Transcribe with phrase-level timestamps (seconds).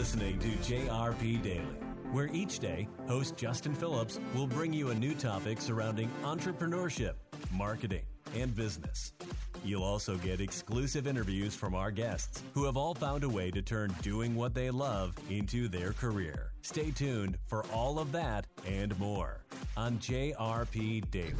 [0.00, 1.78] listening to JRP Daily,
[2.10, 7.16] where each day, host Justin Phillips will bring you a new topic surrounding entrepreneurship,
[7.52, 9.12] marketing, and business.
[9.62, 13.60] You'll also get exclusive interviews from our guests who have all found a way to
[13.60, 16.52] turn doing what they love into their career.
[16.62, 19.44] Stay tuned for all of that and more
[19.76, 21.34] on JRP Daily.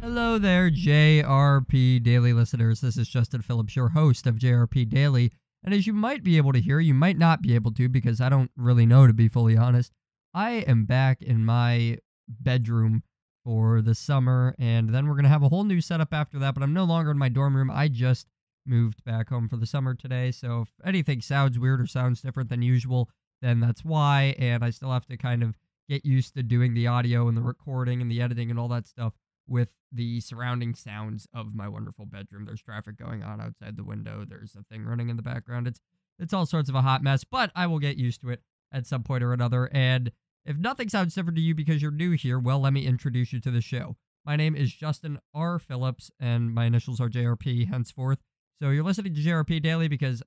[0.00, 2.80] Hello there, JRP Daily listeners.
[2.80, 5.32] This is Justin Phillips, your host of JRP Daily.
[5.66, 8.20] And as you might be able to hear, you might not be able to because
[8.20, 9.92] I don't really know, to be fully honest.
[10.32, 13.02] I am back in my bedroom
[13.44, 16.54] for the summer, and then we're going to have a whole new setup after that.
[16.54, 17.70] But I'm no longer in my dorm room.
[17.70, 18.28] I just
[18.64, 20.30] moved back home for the summer today.
[20.30, 23.10] So if anything sounds weird or sounds different than usual,
[23.42, 24.36] then that's why.
[24.38, 27.42] And I still have to kind of get used to doing the audio and the
[27.42, 29.14] recording and the editing and all that stuff
[29.48, 32.44] with the surrounding sounds of my wonderful bedroom.
[32.44, 34.24] There's traffic going on outside the window.
[34.28, 35.66] There's a thing running in the background.
[35.66, 35.80] It's
[36.18, 38.42] it's all sorts of a hot mess, but I will get used to it
[38.72, 39.68] at some point or another.
[39.72, 40.12] And
[40.44, 43.40] if nothing sounds different to you because you're new here, well, let me introduce you
[43.40, 43.96] to the show.
[44.24, 45.58] My name is Justin R.
[45.58, 48.18] Phillips, and my initials are JRP henceforth.
[48.60, 50.22] So you're listening to JRP Daily because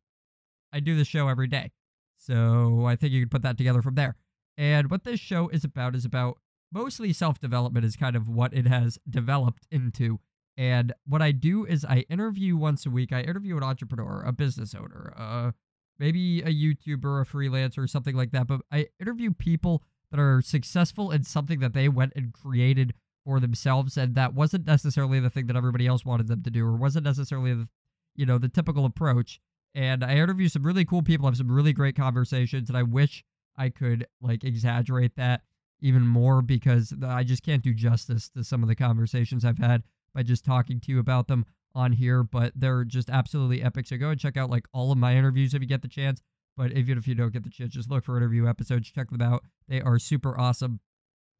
[0.71, 1.71] I do the show every day.
[2.17, 4.15] So I think you could put that together from there.
[4.58, 6.38] And what this show is about is about
[6.71, 10.19] mostly self development is kind of what it has developed into.
[10.57, 13.13] And what I do is I interview once a week.
[13.13, 15.51] I interview an entrepreneur, a business owner, uh,
[15.97, 18.47] maybe a YouTuber, a freelancer, something like that.
[18.47, 23.39] But I interview people that are successful in something that they went and created for
[23.39, 26.75] themselves, and that wasn't necessarily the thing that everybody else wanted them to do, or
[26.75, 27.67] wasn't necessarily the,
[28.15, 29.39] you know, the typical approach.
[29.75, 33.23] And I interview some really cool people, have some really great conversations, and I wish
[33.55, 35.41] I could like exaggerate that
[35.81, 39.83] even more because I just can't do justice to some of the conversations I've had
[40.13, 43.88] by just talking to you about them on here, but they're just absolutely epic.
[43.88, 46.21] So go and check out like all of my interviews if you get the chance.
[46.58, 49.21] But even if you don't get the chance, just look for interview episodes, check them
[49.21, 49.44] out.
[49.67, 50.80] They are super awesome.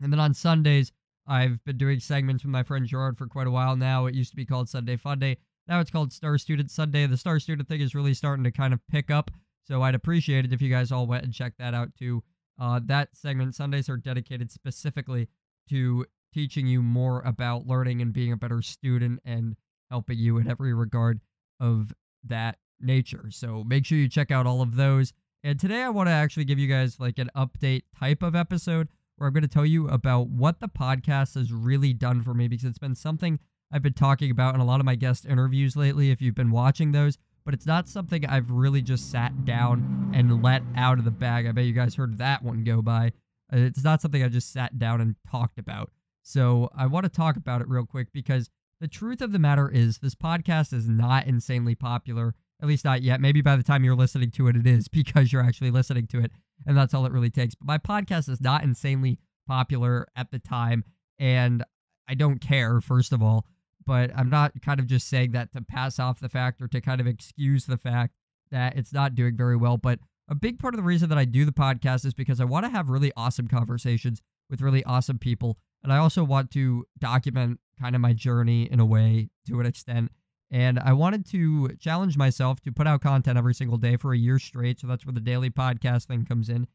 [0.02, 0.94] And then on Sundays,
[1.28, 4.06] I've been doing segments with my friend Gerard for quite a while now.
[4.06, 5.38] It used to be called Sunday Fun Day.
[5.68, 7.06] Now it's called Star Student Sunday.
[7.06, 9.30] The Star Student thing is really starting to kind of pick up.
[9.68, 12.24] So I'd appreciate it if you guys all went and checked that out too.
[12.59, 15.30] Uh, that segment, Sundays, are dedicated specifically
[15.70, 19.56] to teaching you more about learning and being a better student and
[19.90, 21.19] helping you in every regard
[21.59, 21.94] of
[22.24, 23.30] that nature.
[23.31, 25.14] So make sure you check out all of those.
[25.44, 28.90] And today I want to actually give you guys like an update type of episode
[29.16, 32.48] where I'm going to tell you about what the podcast has really done for me
[32.48, 33.40] because it's been something
[33.72, 36.12] I've been talking about in a lot of my guest interviews lately.
[36.12, 37.18] If you've been watching those,
[37.50, 41.48] but it's not something I've really just sat down and let out of the bag.
[41.48, 43.08] I bet you guys heard that one go by.
[43.52, 45.90] Uh, it's not something I just sat down and talked about.
[46.22, 49.68] So I want to talk about it real quick because the truth of the matter
[49.68, 53.20] is this podcast is not insanely popular, at least not yet.
[53.20, 56.20] Maybe by the time you're listening to it, it is because you're actually listening to
[56.20, 56.31] it,
[56.68, 57.56] and that's all it really takes.
[57.56, 59.18] But my podcast is not insanely
[59.48, 60.84] popular at the time,
[61.18, 61.64] and
[62.08, 63.48] I don't care, first of all
[63.89, 66.79] but I'm not kind of just saying that to pass off the fact or to
[66.79, 68.13] kind of excuse the fact
[68.51, 69.77] that it's not doing very well.
[69.77, 72.45] But a big part of the reason that I do the podcast is because I
[72.45, 75.57] want to have really awesome conversations with really awesome people.
[75.81, 79.66] And I also want to document kind of my journey in a way to an
[79.66, 80.11] extent.
[80.51, 84.17] And I wanted to challenge myself to put out content every single day for a
[84.19, 84.79] year straight.
[84.79, 86.67] So that's where the daily podcast thing comes in.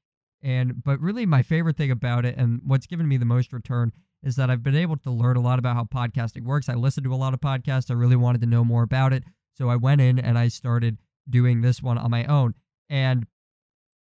[0.42, 3.92] And, but really, my favorite thing about it and what's given me the most return
[4.25, 6.69] is that I've been able to learn a lot about how podcasting works.
[6.69, 7.91] I listened to a lot of podcasts.
[7.91, 9.23] I really wanted to know more about it.
[9.57, 10.99] So I went in and I started
[11.29, 12.55] doing this one on my own.
[12.89, 13.27] And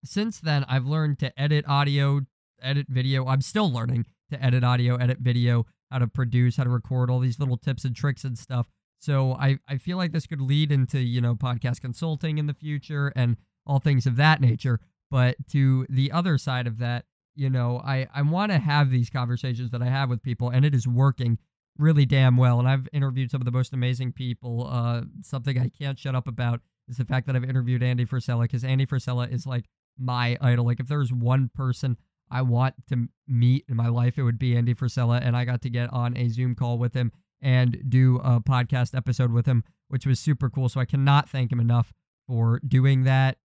[0.04, 2.20] since then, I've learned to edit audio,
[2.62, 3.26] edit video.
[3.26, 7.18] I'm still learning to edit audio, edit video, how to produce, how to record, all
[7.18, 8.68] these little tips and tricks and stuff.
[8.98, 12.54] So I, I feel like this could lead into, you know, podcast consulting in the
[12.54, 14.78] future and all things of that nature.
[15.10, 17.04] But to the other side of that,
[17.34, 20.64] you know, I, I want to have these conversations that I have with people, and
[20.64, 21.38] it is working
[21.78, 22.58] really damn well.
[22.58, 24.68] And I've interviewed some of the most amazing people.
[24.70, 28.42] Uh, something I can't shut up about is the fact that I've interviewed Andy Frisella
[28.42, 29.64] because Andy Frisella is like
[29.98, 30.66] my idol.
[30.66, 31.96] Like, if there's one person
[32.30, 35.20] I want to meet in my life, it would be Andy Frisella.
[35.22, 38.96] And I got to get on a Zoom call with him and do a podcast
[38.96, 40.68] episode with him, which was super cool.
[40.68, 41.92] So I cannot thank him enough
[42.26, 43.38] for doing that.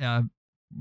[0.00, 0.22] Uh,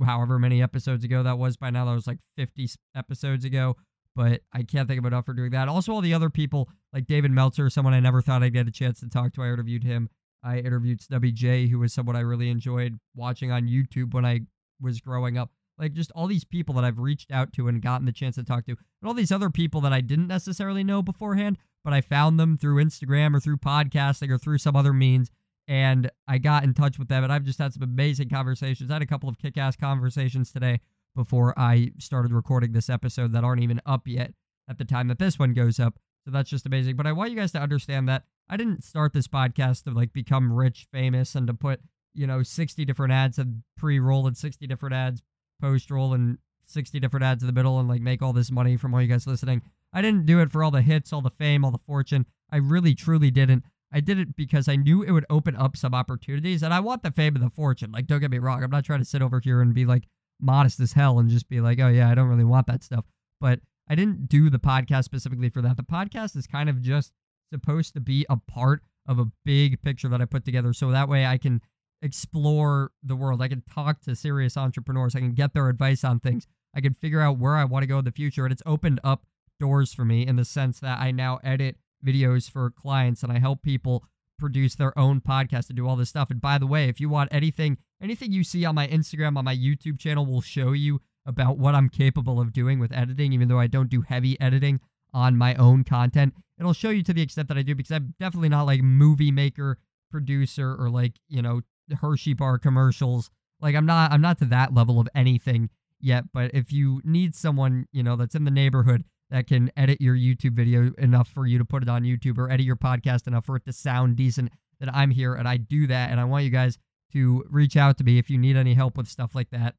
[0.05, 1.85] however many episodes ago that was by now.
[1.85, 3.75] That was like 50 episodes ago,
[4.15, 5.67] but I can't think of enough for doing that.
[5.67, 8.71] Also, all the other people like David Meltzer, someone I never thought I'd get a
[8.71, 9.43] chance to talk to.
[9.43, 10.09] I interviewed him.
[10.43, 14.41] I interviewed Stubby J, who was someone I really enjoyed watching on YouTube when I
[14.81, 15.51] was growing up.
[15.77, 18.43] Like just all these people that I've reached out to and gotten the chance to
[18.43, 22.01] talk to, and all these other people that I didn't necessarily know beforehand, but I
[22.01, 25.31] found them through Instagram or through podcasting or through some other means
[25.71, 28.91] and I got in touch with them, and I've just had some amazing conversations.
[28.91, 30.81] I had a couple of kick ass conversations today
[31.15, 34.33] before I started recording this episode that aren't even up yet
[34.69, 35.97] at the time that this one goes up.
[36.25, 36.97] So that's just amazing.
[36.97, 40.11] But I want you guys to understand that I didn't start this podcast to like
[40.11, 41.79] become rich, famous, and to put,
[42.13, 45.23] you know, 60 different ads and pre roll and 60 different ads,
[45.61, 48.75] post roll and 60 different ads in the middle and like make all this money
[48.75, 49.61] from all you guys listening.
[49.93, 52.25] I didn't do it for all the hits, all the fame, all the fortune.
[52.51, 53.63] I really, truly didn't.
[53.91, 57.03] I did it because I knew it would open up some opportunities and I want
[57.03, 57.91] the fame and the fortune.
[57.91, 58.63] Like, don't get me wrong.
[58.63, 60.07] I'm not trying to sit over here and be like
[60.39, 63.05] modest as hell and just be like, oh, yeah, I don't really want that stuff.
[63.39, 63.59] But
[63.89, 65.75] I didn't do the podcast specifically for that.
[65.75, 67.11] The podcast is kind of just
[67.51, 70.71] supposed to be a part of a big picture that I put together.
[70.73, 71.61] So that way I can
[72.01, 73.41] explore the world.
[73.41, 75.15] I can talk to serious entrepreneurs.
[75.15, 76.47] I can get their advice on things.
[76.73, 78.45] I can figure out where I want to go in the future.
[78.45, 79.25] And it's opened up
[79.59, 83.39] doors for me in the sense that I now edit videos for clients and I
[83.39, 84.03] help people
[84.41, 86.31] produce their own podcast and do all this stuff.
[86.31, 89.45] And by the way, if you want anything, anything you see on my Instagram, on
[89.45, 93.47] my YouTube channel will show you about what I'm capable of doing with editing, even
[93.47, 94.81] though I don't do heavy editing
[95.13, 96.33] on my own content.
[96.59, 99.31] It'll show you to the extent that I do because I'm definitely not like movie
[99.31, 99.77] maker,
[100.09, 101.61] producer, or like, you know,
[101.99, 103.29] Hershey bar commercials.
[103.59, 105.69] Like I'm not I'm not to that level of anything
[105.99, 109.99] yet, but if you need someone, you know, that's in the neighborhood that can edit
[110.01, 113.27] your YouTube video enough for you to put it on YouTube or edit your podcast
[113.27, 116.11] enough for it to sound decent that I'm here and I do that.
[116.11, 116.77] And I want you guys
[117.13, 119.75] to reach out to me if you need any help with stuff like that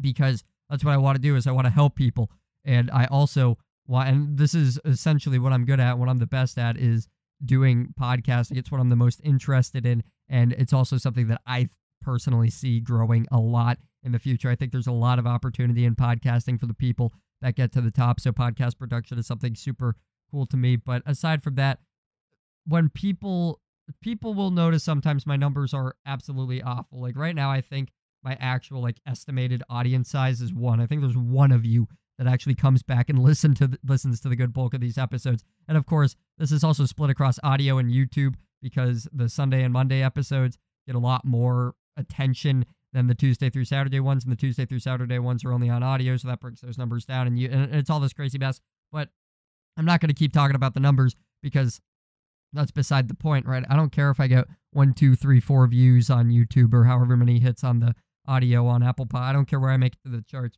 [0.00, 2.30] because that's what I want to do is I want to help people.
[2.64, 6.26] And I also want and this is essentially what I'm good at what I'm the
[6.26, 7.08] best at is
[7.44, 8.56] doing podcasting.
[8.56, 11.68] It's what I'm the most interested in and it's also something that I
[12.02, 14.48] personally see growing a lot in the future.
[14.48, 17.12] I think there's a lot of opportunity in podcasting for the people
[17.42, 18.20] that get to the top.
[18.20, 19.96] So podcast production is something super
[20.30, 20.76] cool to me.
[20.76, 21.80] But aside from that,
[22.66, 23.60] when people
[24.00, 27.00] people will notice sometimes my numbers are absolutely awful.
[27.00, 27.92] Like right now, I think
[28.22, 30.80] my actual like estimated audience size is one.
[30.80, 31.86] I think there's one of you
[32.18, 35.44] that actually comes back and listen to listens to the good bulk of these episodes.
[35.68, 39.72] And of course, this is also split across audio and YouTube because the Sunday and
[39.72, 42.64] Monday episodes get a lot more attention
[42.96, 45.82] than the Tuesday through Saturday ones, and the Tuesday through Saturday ones are only on
[45.82, 48.58] audio, so that brings those numbers down, and you and it's all this crazy mess.
[48.90, 49.10] But
[49.76, 51.78] I'm not going to keep talking about the numbers because
[52.54, 53.64] that's beside the point, right?
[53.68, 57.18] I don't care if I get one, two, three, four views on YouTube or however
[57.18, 57.94] many hits on the
[58.26, 59.22] audio on Apple Pod.
[59.24, 60.56] I don't care where I make it to the charts.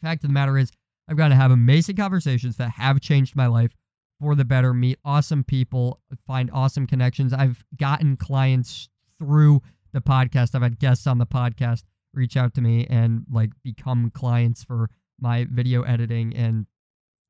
[0.00, 0.70] Fact of the matter is,
[1.10, 3.72] I've got to have amazing conversations that have changed my life
[4.18, 7.34] for the better, meet awesome people, find awesome connections.
[7.34, 8.88] I've gotten clients
[9.18, 9.60] through
[9.96, 10.54] the podcast.
[10.54, 11.82] I've had guests on the podcast
[12.12, 16.66] reach out to me and like become clients for my video editing and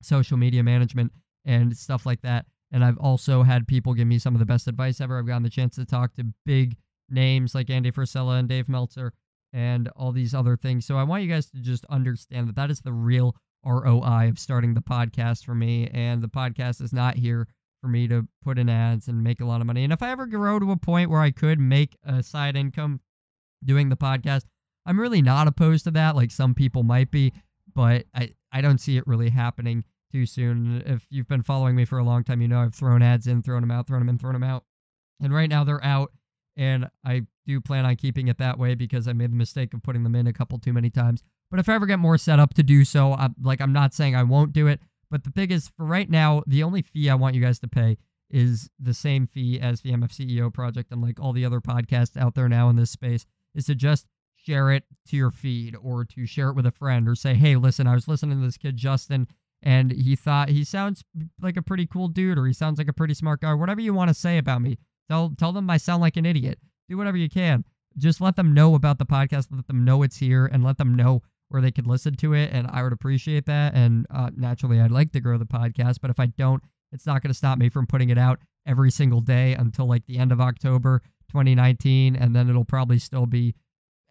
[0.02, 1.12] social media management
[1.44, 2.44] and stuff like that.
[2.72, 5.18] And I've also had people give me some of the best advice ever.
[5.18, 6.76] I've gotten the chance to talk to big
[7.08, 9.12] names like Andy Frisella and Dave Meltzer
[9.52, 10.84] and all these other things.
[10.84, 14.40] So I want you guys to just understand that that is the real ROI of
[14.40, 15.88] starting the podcast for me.
[15.94, 17.46] And the podcast is not here
[17.86, 19.84] for me to put in ads and make a lot of money.
[19.84, 23.00] And if I ever grow to a point where I could make a side income
[23.64, 24.42] doing the podcast,
[24.86, 26.16] I'm really not opposed to that.
[26.16, 27.32] Like some people might be,
[27.74, 30.82] but I, I don't see it really happening too soon.
[30.84, 33.40] If you've been following me for a long time, you know I've thrown ads in,
[33.40, 34.64] thrown them out, thrown them in, thrown them out.
[35.22, 36.10] And right now they're out.
[36.56, 39.82] And I do plan on keeping it that way because I made the mistake of
[39.84, 41.22] putting them in a couple too many times.
[41.52, 43.94] But if I ever get more set up to do so, I'm, like I'm not
[43.94, 44.80] saying I won't do it,
[45.16, 47.68] but the thing is, for right now, the only fee I want you guys to
[47.68, 47.96] pay
[48.28, 52.34] is the same fee as the MFCEO project and like all the other podcasts out
[52.34, 56.26] there now in this space is to just share it to your feed or to
[56.26, 58.76] share it with a friend or say, hey, listen, I was listening to this kid,
[58.76, 59.26] Justin,
[59.62, 61.02] and he thought he sounds
[61.40, 63.94] like a pretty cool dude or he sounds like a pretty smart guy, whatever you
[63.94, 64.76] want to say about me.
[65.08, 66.58] Tell, tell them I sound like an idiot.
[66.88, 67.64] Do whatever you can.
[67.96, 70.94] Just let them know about the podcast, let them know it's here, and let them
[70.94, 72.50] know where they could listen to it.
[72.52, 73.74] And I would appreciate that.
[73.74, 75.98] And uh, naturally, I'd like to grow the podcast.
[76.00, 76.62] But if I don't,
[76.92, 80.04] it's not going to stop me from putting it out every single day until like
[80.06, 82.16] the end of October 2019.
[82.16, 83.54] And then it'll probably still be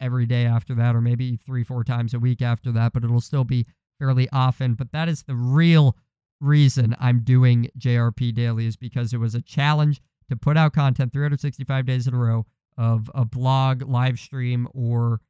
[0.00, 2.92] every day after that, or maybe three, four times a week after that.
[2.92, 3.66] But it'll still be
[3.98, 4.74] fairly often.
[4.74, 5.96] But that is the real
[6.40, 11.12] reason I'm doing JRP Daily, is because it was a challenge to put out content
[11.12, 12.44] 365 days in a row
[12.76, 15.20] of a blog, live stream, or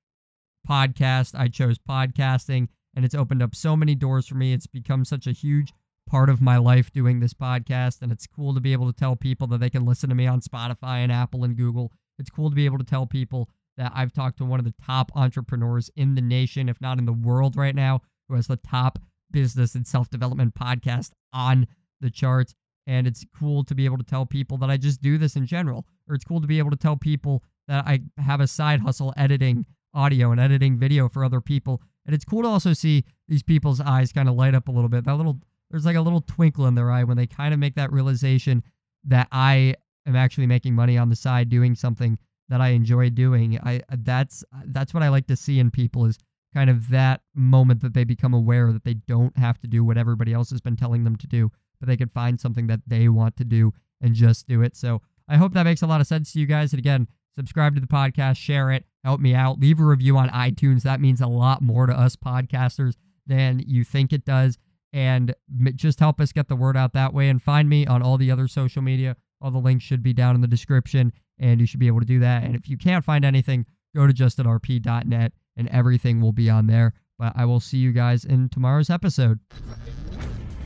[0.66, 1.38] podcast.
[1.38, 4.52] I chose podcasting, and it's opened up so many doors for me.
[4.52, 5.72] It's become such a huge
[6.08, 9.16] part of my life doing this podcast, and it's cool to be able to tell
[9.16, 11.92] people that they can listen to me on Spotify and Apple and Google.
[12.18, 14.74] It's cool to be able to tell people that I've talked to one of the
[14.84, 18.56] top entrepreneurs in the nation, if not in the world right now, who has the
[18.56, 18.98] top
[19.30, 21.66] business and self development podcast on
[22.00, 22.54] the charts.
[22.86, 25.44] And it's cool to be able to tell people that I just do this in
[25.44, 25.84] general.
[26.08, 29.12] or it's cool to be able to tell people that I have a side hustle
[29.16, 31.82] editing audio and editing video for other people.
[32.04, 34.88] And it's cool to also see these people's eyes kind of light up a little
[34.88, 35.04] bit.
[35.04, 37.74] That little there's like a little twinkle in their eye when they kind of make
[37.74, 38.62] that realization
[39.04, 39.74] that I
[40.06, 43.58] am actually making money on the side doing something that I enjoy doing.
[43.64, 46.18] I that's that's what I like to see in people is
[46.54, 49.98] kind of that moment that they become aware that they don't have to do what
[49.98, 51.50] everybody else has been telling them to do,
[51.80, 54.76] but they can find something that they want to do and just do it.
[54.76, 56.72] So I hope that makes a lot of sense to you guys.
[56.72, 60.28] And again, subscribe to the podcast, share it, help me out, leave a review on
[60.30, 60.82] iTunes.
[60.82, 62.94] That means a lot more to us podcasters
[63.26, 64.58] than you think it does.
[64.92, 65.34] And
[65.74, 67.28] just help us get the word out that way.
[67.28, 69.16] And find me on all the other social media.
[69.42, 72.06] All the links should be down in the description, and you should be able to
[72.06, 72.44] do that.
[72.44, 76.94] And if you can't find anything, go to justinrp.net, and everything will be on there.
[77.18, 79.40] But I will see you guys in tomorrow's episode.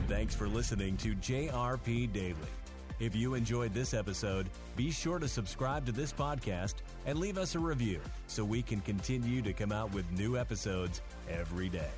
[0.07, 2.35] Thanks for listening to JRP Daily.
[3.01, 6.75] If you enjoyed this episode, be sure to subscribe to this podcast
[7.07, 11.01] and leave us a review so we can continue to come out with new episodes
[11.27, 11.89] every day.